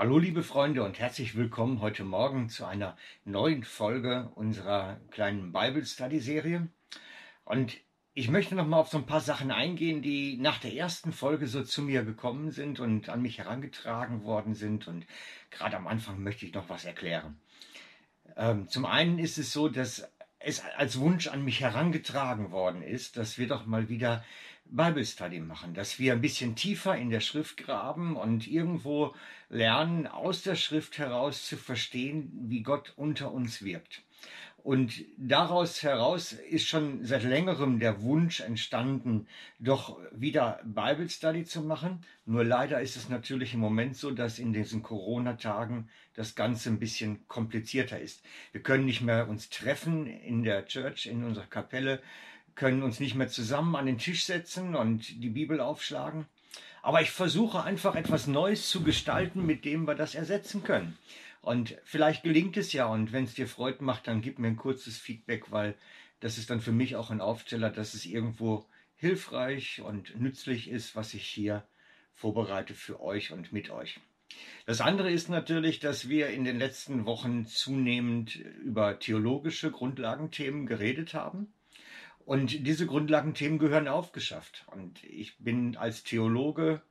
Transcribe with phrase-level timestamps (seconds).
[0.00, 5.84] Hallo liebe Freunde und herzlich willkommen heute Morgen zu einer neuen Folge unserer kleinen Bible
[5.84, 6.68] Study Serie.
[7.44, 7.76] Und
[8.14, 11.46] ich möchte noch mal auf so ein paar Sachen eingehen, die nach der ersten Folge
[11.46, 14.88] so zu mir gekommen sind und an mich herangetragen worden sind.
[14.88, 15.06] Und
[15.50, 17.38] gerade am Anfang möchte ich noch was erklären.
[18.38, 20.10] Ähm, zum einen ist es so, dass
[20.40, 24.24] es als Wunsch an mich herangetragen worden ist, dass wir doch mal wieder
[24.64, 29.14] Bible Study machen, dass wir ein bisschen tiefer in der Schrift graben und irgendwo
[29.48, 34.02] lernen, aus der Schrift heraus zu verstehen, wie Gott unter uns wirkt.
[34.62, 39.26] Und daraus heraus ist schon seit längerem der Wunsch entstanden,
[39.58, 42.04] doch wieder Bible Study zu machen.
[42.26, 46.78] Nur leider ist es natürlich im Moment so, dass in diesen Corona-Tagen das Ganze ein
[46.78, 48.22] bisschen komplizierter ist.
[48.52, 52.00] Wir können nicht mehr uns treffen in der Church, in unserer Kapelle,
[52.54, 56.26] können uns nicht mehr zusammen an den Tisch setzen und die Bibel aufschlagen.
[56.82, 60.98] Aber ich versuche einfach etwas Neues zu gestalten, mit dem wir das ersetzen können.
[61.42, 64.56] Und vielleicht gelingt es ja und wenn es dir Freude macht, dann gib mir ein
[64.56, 65.74] kurzes Feedback, weil
[66.20, 68.66] das ist dann für mich auch ein Aufsteller, dass es irgendwo
[68.96, 71.64] hilfreich und nützlich ist, was ich hier
[72.12, 73.98] vorbereite für euch und mit euch.
[74.66, 81.14] Das andere ist natürlich, dass wir in den letzten Wochen zunehmend über theologische Grundlagenthemen geredet
[81.14, 81.52] haben.
[82.24, 84.66] Und diese Grundlagenthemen gehören aufgeschafft.
[84.70, 86.82] Und ich bin als Theologe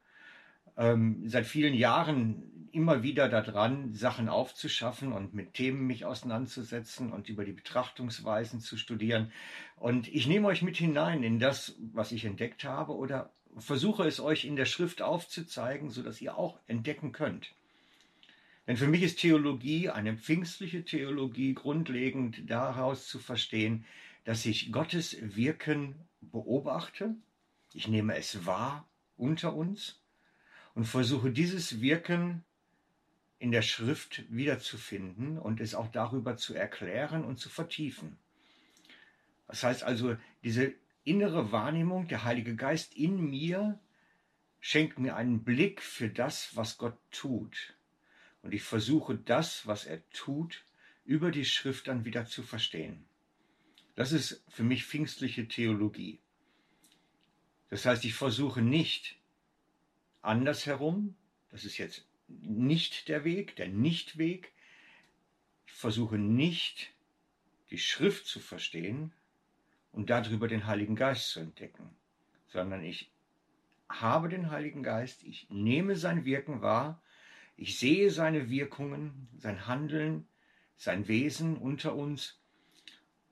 [0.75, 7.29] ähm, seit vielen Jahren immer wieder daran, Sachen aufzuschaffen und mit Themen mich auseinanderzusetzen und
[7.29, 9.31] über die Betrachtungsweisen zu studieren.
[9.75, 14.19] Und ich nehme euch mit hinein in das, was ich entdeckt habe oder versuche es
[14.19, 17.53] euch in der Schrift aufzuzeigen, sodass ihr auch entdecken könnt.
[18.67, 23.85] Denn für mich ist Theologie, eine pfingstliche Theologie, grundlegend daraus zu verstehen,
[24.25, 27.15] dass ich Gottes Wirken beobachte,
[27.73, 30.03] ich nehme es wahr unter uns
[30.75, 32.43] und versuche dieses Wirken
[33.39, 38.17] in der Schrift wiederzufinden und es auch darüber zu erklären und zu vertiefen.
[39.47, 40.73] Das heißt also, diese
[41.05, 43.79] innere Wahrnehmung, der Heilige Geist in mir
[44.59, 47.73] schenkt mir einen Blick für das, was Gott tut.
[48.41, 50.65] Und ich versuche das, was er tut,
[51.05, 53.05] über die Schrift dann wieder zu verstehen.
[53.95, 56.19] Das ist für mich pfingstliche Theologie.
[57.69, 59.17] Das heißt, ich versuche nicht
[60.21, 61.15] andersherum,
[61.49, 62.08] das ist jetzt
[62.41, 64.51] nicht der Weg, der Nichtweg,
[65.67, 66.91] ich versuche nicht
[67.69, 69.13] die Schrift zu verstehen
[69.91, 71.89] und darüber den Heiligen Geist zu entdecken,
[72.47, 73.11] sondern ich
[73.89, 77.01] habe den Heiligen Geist, ich nehme sein Wirken wahr,
[77.57, 80.27] ich sehe seine Wirkungen, sein Handeln,
[80.77, 82.39] sein Wesen unter uns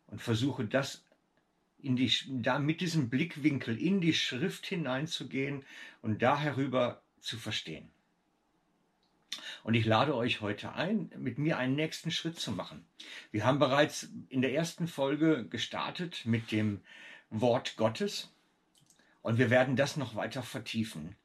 [0.07, 1.05] und versuche das
[1.79, 5.63] in die, da mit diesem Blickwinkel in die Schrift hineinzugehen
[6.01, 7.89] und da herüber zu verstehen.
[9.67, 12.85] Und ich lade euch heute ein, mit mir einen nächsten Schritt zu machen.
[13.31, 16.79] Wir haben bereits in der ersten Folge gestartet mit dem
[17.31, 18.33] Wort Gottes
[19.23, 21.17] und wir werden das noch weiter vertiefen.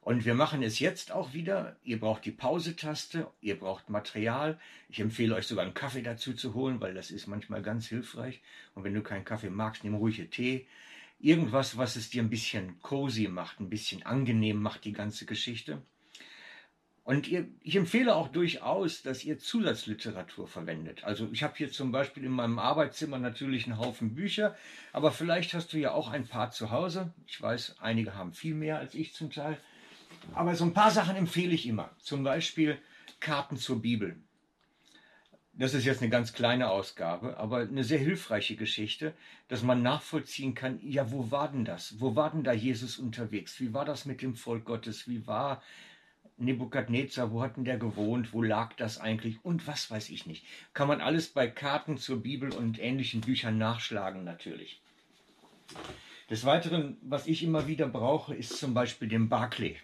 [0.00, 1.76] Und wir machen es jetzt auch wieder.
[1.84, 4.58] Ihr braucht die Pause-Taste, ihr braucht Material.
[4.88, 8.42] Ich empfehle euch sogar einen Kaffee dazu zu holen, weil das ist manchmal ganz hilfreich.
[8.74, 10.66] Und wenn du keinen Kaffee magst, nimm ruhige Tee.
[11.20, 15.80] Irgendwas, was es dir ein bisschen cozy macht, ein bisschen angenehm macht, die ganze Geschichte.
[17.04, 21.04] Und ihr, ich empfehle auch durchaus, dass ihr Zusatzliteratur verwendet.
[21.04, 24.56] Also ich habe hier zum Beispiel in meinem Arbeitszimmer natürlich einen Haufen Bücher,
[24.90, 27.12] aber vielleicht hast du ja auch ein paar zu Hause.
[27.26, 29.58] Ich weiß, einige haben viel mehr als ich zum Teil.
[30.32, 31.90] Aber so ein paar Sachen empfehle ich immer.
[31.98, 32.78] Zum Beispiel
[33.20, 34.16] Karten zur Bibel.
[35.52, 39.12] Das ist jetzt eine ganz kleine Ausgabe, aber eine sehr hilfreiche Geschichte,
[39.48, 42.00] dass man nachvollziehen kann, ja, wo war denn das?
[42.00, 43.60] Wo war denn da Jesus unterwegs?
[43.60, 45.06] Wie war das mit dem Volk Gottes?
[45.06, 45.62] Wie war
[46.36, 47.30] Nebukadnezar?
[47.30, 48.32] Wo hat denn der gewohnt?
[48.32, 49.44] Wo lag das eigentlich?
[49.44, 50.44] Und was weiß ich nicht.
[50.72, 54.80] Kann man alles bei Karten zur Bibel und ähnlichen Büchern nachschlagen natürlich.
[56.30, 59.76] Des Weiteren, was ich immer wieder brauche, ist zum Beispiel den Barclay.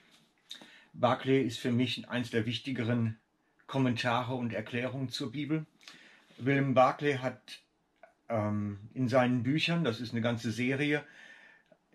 [0.92, 3.18] Barclay ist für mich eines der wichtigeren
[3.66, 5.66] Kommentare und Erklärungen zur Bibel.
[6.38, 7.60] William Barclay hat
[8.28, 11.04] ähm, in seinen Büchern, das ist eine ganze Serie,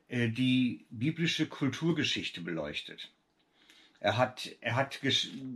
[0.07, 3.11] äh, die biblische Kulturgeschichte beleuchtet.
[4.05, 4.99] Er hat, er hat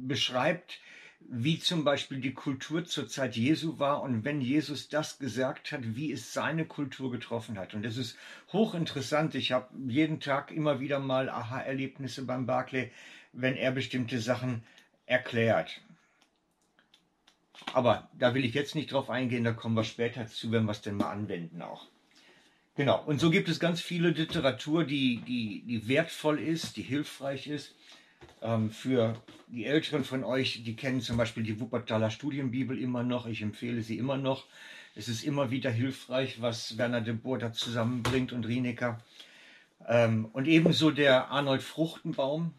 [0.08, 0.80] beschreibt,
[1.20, 5.96] wie zum Beispiel die Kultur zur Zeit Jesu war und wenn Jesus das gesagt hat,
[5.96, 7.76] wie es seine Kultur getroffen hat.
[7.76, 8.18] Und das ist
[8.52, 9.36] hochinteressant.
[9.36, 12.90] Ich habe jeden Tag immer wieder mal Aha-Erlebnisse beim Barclay,
[13.34, 14.64] wenn er bestimmte Sachen
[15.06, 15.82] erklärt.
[17.74, 20.72] Aber da will ich jetzt nicht drauf eingehen, da kommen wir später zu, wenn wir
[20.72, 21.86] es denn mal anwenden auch.
[22.76, 27.46] Genau, und so gibt es ganz viele Literatur, die, die, die wertvoll ist, die hilfreich
[27.46, 27.76] ist.
[28.42, 33.26] Ähm, für die Älteren von euch, die kennen zum Beispiel die Wuppertaler Studienbibel immer noch.
[33.26, 34.46] Ich empfehle sie immer noch.
[34.96, 39.00] Es ist immer wieder hilfreich, was Werner de Boer da zusammenbringt und Rienecker.
[39.88, 42.54] Ähm, und ebenso der Arnold Fruchtenbaum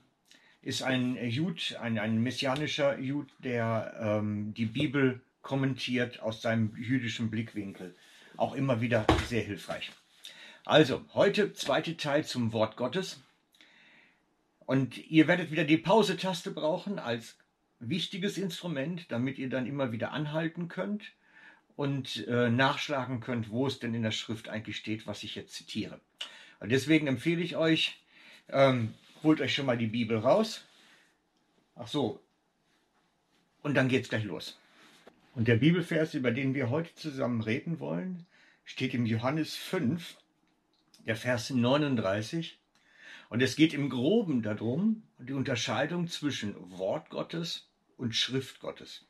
[0.62, 7.31] ist ein Jud, ein, ein messianischer Jud, der ähm, die Bibel kommentiert aus seinem jüdischen
[7.31, 7.95] Blickwinkel.
[8.37, 9.91] Auch immer wieder sehr hilfreich.
[10.65, 13.21] Also, heute zweite Teil zum Wort Gottes.
[14.70, 17.37] Und ihr werdet wieder die Pause-Taste brauchen als
[17.81, 21.11] wichtiges Instrument, damit ihr dann immer wieder anhalten könnt
[21.75, 25.55] und äh, nachschlagen könnt, wo es denn in der Schrift eigentlich steht, was ich jetzt
[25.55, 26.00] zitiere.
[26.61, 28.00] Und deswegen empfehle ich euch,
[28.49, 28.94] ähm,
[29.25, 30.64] holt euch schon mal die Bibel raus.
[31.75, 32.22] Ach so.
[33.62, 34.56] Und dann geht's gleich los.
[35.34, 38.25] Und der Bibelvers, über den wir heute zusammen reden wollen,
[38.64, 40.17] steht im Johannes 5,
[41.06, 42.60] der Vers 39.
[43.31, 49.06] Und es geht im Groben darum, die Unterscheidung zwischen Wort Gottes und Schrift Gottes.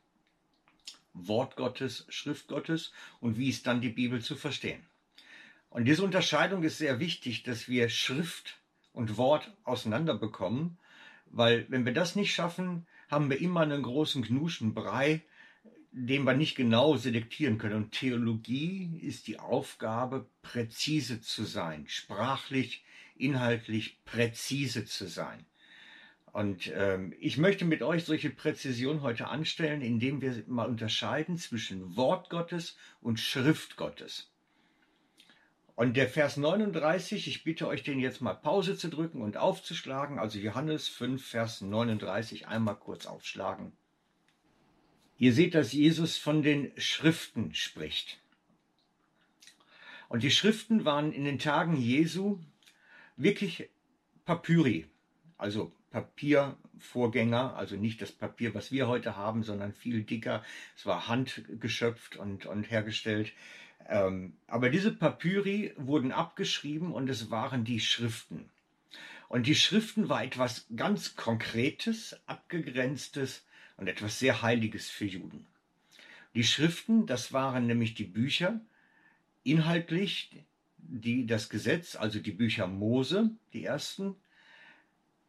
[1.14, 4.84] Wort Gottes, Schrift Gottes und wie ist dann die Bibel zu verstehen.
[5.70, 8.58] Und diese Unterscheidung ist sehr wichtig, dass wir Schrift
[8.92, 10.76] und Wort auseinanderbekommen,
[11.30, 15.22] weil wenn wir das nicht schaffen, haben wir immer einen großen Knuschenbrei,
[15.92, 17.84] den wir nicht genau selektieren können.
[17.84, 22.84] Und Theologie ist die Aufgabe, präzise zu sein, sprachlich,
[23.20, 25.44] inhaltlich präzise zu sein.
[26.32, 31.96] Und ähm, ich möchte mit euch solche Präzision heute anstellen, indem wir mal unterscheiden zwischen
[31.96, 34.30] Wort Gottes und Schrift Gottes.
[35.74, 40.18] Und der Vers 39, ich bitte euch den jetzt mal Pause zu drücken und aufzuschlagen,
[40.18, 43.72] also Johannes 5, Vers 39, einmal kurz aufschlagen.
[45.16, 48.20] Ihr seht, dass Jesus von den Schriften spricht.
[50.08, 52.40] Und die Schriften waren in den Tagen Jesu
[53.22, 53.68] wirklich
[54.24, 54.86] Papyri,
[55.38, 60.44] also Papiervorgänger, also nicht das Papier, was wir heute haben, sondern viel dicker.
[60.76, 63.32] Es war handgeschöpft und, und hergestellt.
[63.88, 68.48] Ähm, aber diese Papyri wurden abgeschrieben und es waren die Schriften.
[69.28, 73.46] Und die Schriften war etwas ganz Konkretes, Abgegrenztes
[73.76, 75.46] und etwas sehr Heiliges für Juden.
[76.34, 78.60] Die Schriften, das waren nämlich die Bücher,
[79.42, 80.30] inhaltlich
[80.82, 84.16] die das Gesetz, also die Bücher Mose, die ersten,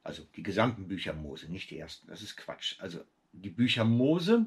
[0.03, 2.75] also die gesamten Bücher Mose, nicht die ersten, das ist Quatsch.
[2.80, 3.00] Also
[3.33, 4.45] die Bücher Mose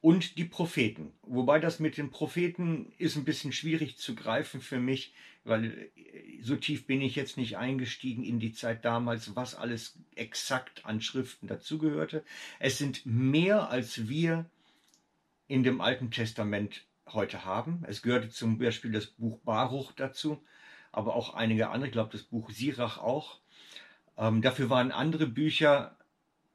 [0.00, 1.12] und die Propheten.
[1.22, 5.14] Wobei das mit den Propheten ist ein bisschen schwierig zu greifen für mich,
[5.44, 5.90] weil
[6.42, 11.00] so tief bin ich jetzt nicht eingestiegen in die Zeit damals, was alles exakt an
[11.00, 12.22] Schriften dazugehörte.
[12.58, 14.44] Es sind mehr, als wir
[15.48, 17.84] in dem Alten Testament heute haben.
[17.86, 20.42] Es gehörte zum Beispiel das Buch Baruch dazu,
[20.92, 23.40] aber auch einige andere, ich glaube das Buch Sirach auch.
[24.16, 25.96] Ähm, dafür waren andere Bücher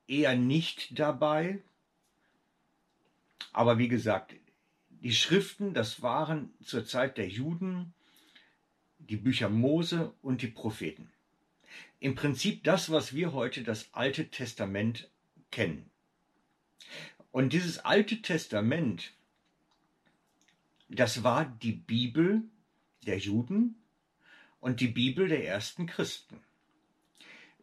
[0.07, 1.61] eher nicht dabei.
[3.51, 4.35] Aber wie gesagt,
[4.89, 7.93] die Schriften, das waren zur Zeit der Juden
[8.97, 11.11] die Bücher Mose und die Propheten.
[11.99, 15.09] Im Prinzip das, was wir heute das Alte Testament
[15.51, 15.89] kennen.
[17.31, 19.13] Und dieses Alte Testament
[20.89, 22.43] das war die Bibel
[23.05, 23.75] der Juden
[24.59, 26.41] und die Bibel der ersten Christen.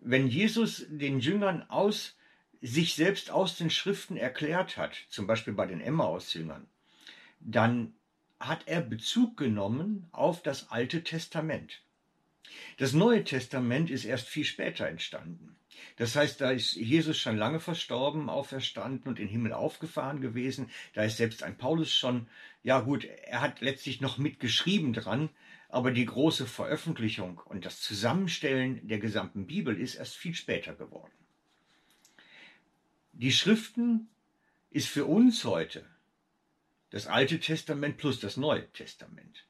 [0.00, 2.16] Wenn Jesus den Jüngern aus
[2.62, 6.66] sich selbst aus den Schriften erklärt hat, zum Beispiel bei den Emmaus-Jüngern,
[7.40, 7.94] dann
[8.40, 11.82] hat er Bezug genommen auf das Alte Testament.
[12.78, 15.56] Das Neue Testament ist erst viel später entstanden.
[15.96, 20.70] Das heißt, da ist Jesus schon lange verstorben, auferstanden und in den Himmel aufgefahren gewesen.
[20.94, 22.28] Da ist selbst ein Paulus schon,
[22.62, 25.30] ja gut, er hat letztlich noch mitgeschrieben dran,
[25.68, 31.12] aber die große Veröffentlichung und das Zusammenstellen der gesamten Bibel ist erst viel später geworden.
[33.12, 34.08] Die Schriften
[34.70, 35.86] ist für uns heute
[36.90, 39.46] das Alte Testament plus das Neue Testament.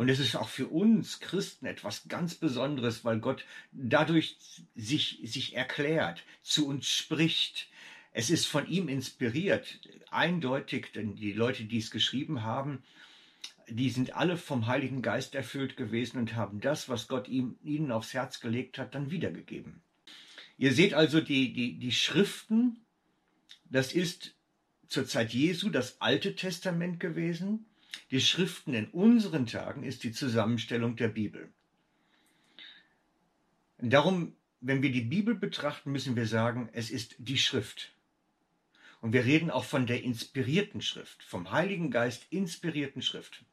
[0.00, 4.38] Und es ist auch für uns Christen etwas ganz Besonderes, weil Gott dadurch
[4.74, 7.68] sich, sich erklärt, zu uns spricht.
[8.10, 9.78] Es ist von ihm inspiriert,
[10.10, 12.82] eindeutig, denn die Leute, die es geschrieben haben,
[13.68, 17.92] die sind alle vom Heiligen Geist erfüllt gewesen und haben das, was Gott ihm, ihnen
[17.92, 19.82] aufs Herz gelegt hat, dann wiedergegeben.
[20.56, 22.86] Ihr seht also die, die, die Schriften,
[23.66, 24.34] das ist
[24.88, 27.66] zur Zeit Jesu das Alte Testament gewesen.
[28.10, 31.48] Die Schriften in unseren Tagen ist die Zusammenstellung der Bibel.
[33.78, 37.92] Darum, wenn wir die Bibel betrachten, müssen wir sagen, es ist die Schrift.
[39.00, 43.44] Und wir reden auch von der inspirierten Schrift, vom Heiligen Geist inspirierten Schrift.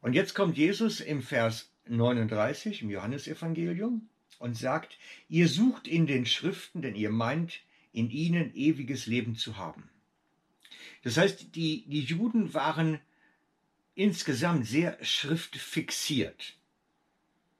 [0.00, 4.96] Und jetzt kommt Jesus im Vers 39 im Johannesevangelium und sagt,
[5.28, 7.60] ihr sucht in den Schriften, denn ihr meint,
[7.92, 9.90] in ihnen ewiges Leben zu haben.
[11.02, 13.00] Das heißt, die, die Juden waren
[13.94, 16.54] insgesamt sehr schriftfixiert,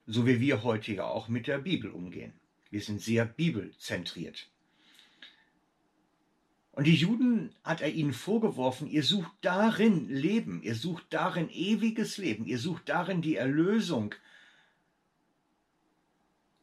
[0.07, 2.33] so wie wir heute ja auch mit der Bibel umgehen.
[2.71, 4.49] Wir sind sehr bibelzentriert.
[6.73, 12.17] Und die Juden hat er ihnen vorgeworfen, ihr sucht darin Leben, ihr sucht darin ewiges
[12.17, 14.15] Leben, ihr sucht darin die Erlösung.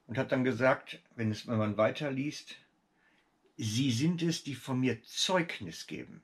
[0.07, 2.55] Und hat dann gesagt, wenn, es, wenn man weiterliest,
[3.57, 6.23] sie sind es, die von mir Zeugnis geben.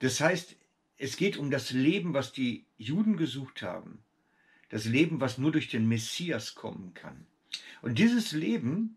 [0.00, 0.56] Das heißt,
[0.98, 4.02] es geht um das Leben, was die Juden gesucht haben.
[4.68, 7.26] Das Leben, was nur durch den Messias kommen kann.
[7.82, 8.96] Und dieses Leben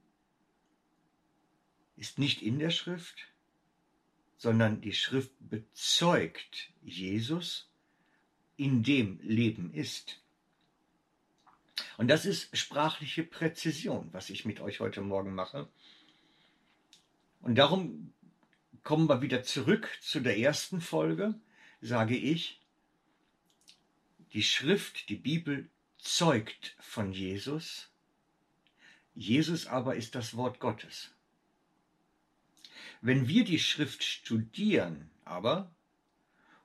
[1.95, 3.27] ist nicht in der Schrift,
[4.37, 7.69] sondern die Schrift bezeugt Jesus,
[8.57, 10.21] in dem Leben ist.
[11.97, 15.69] Und das ist sprachliche Präzision, was ich mit euch heute Morgen mache.
[17.41, 18.13] Und darum
[18.83, 21.35] kommen wir wieder zurück zu der ersten Folge,
[21.81, 22.59] sage ich,
[24.33, 27.89] die Schrift, die Bibel zeugt von Jesus,
[29.15, 31.11] Jesus aber ist das Wort Gottes.
[33.01, 35.71] Wenn wir die Schrift studieren, aber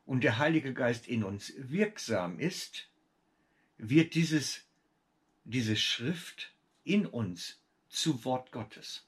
[0.07, 2.89] und der Heilige Geist in uns wirksam ist,
[3.77, 4.65] wird dieses,
[5.45, 6.53] diese Schrift
[6.85, 9.08] in uns zu Wort Gottes.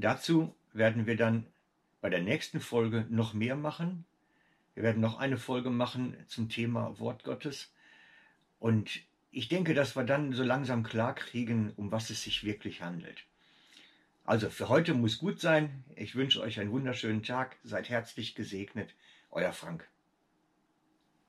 [0.00, 1.44] Dazu werden wir dann
[2.00, 4.04] bei der nächsten Folge noch mehr machen.
[4.74, 7.72] Wir werden noch eine Folge machen zum Thema Wort Gottes.
[8.60, 9.00] Und
[9.32, 13.24] ich denke, dass wir dann so langsam klar kriegen, um was es sich wirklich handelt.
[14.24, 15.82] Also für heute muss gut sein.
[15.96, 17.56] Ich wünsche euch einen wunderschönen Tag.
[17.64, 18.94] Seid herzlich gesegnet.
[19.32, 19.88] Euer Frank.